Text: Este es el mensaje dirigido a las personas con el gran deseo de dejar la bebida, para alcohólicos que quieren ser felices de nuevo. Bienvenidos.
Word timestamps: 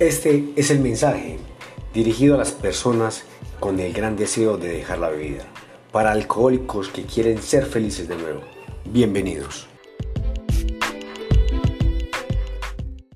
Este 0.00 0.46
es 0.56 0.70
el 0.70 0.80
mensaje 0.80 1.36
dirigido 1.92 2.34
a 2.34 2.38
las 2.38 2.52
personas 2.52 3.24
con 3.60 3.78
el 3.80 3.92
gran 3.92 4.16
deseo 4.16 4.56
de 4.56 4.72
dejar 4.72 4.96
la 4.98 5.10
bebida, 5.10 5.44
para 5.92 6.12
alcohólicos 6.12 6.88
que 6.88 7.04
quieren 7.04 7.42
ser 7.42 7.66
felices 7.66 8.08
de 8.08 8.16
nuevo. 8.16 8.40
Bienvenidos. 8.86 9.66